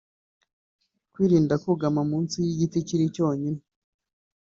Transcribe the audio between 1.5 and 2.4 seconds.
kugama munsi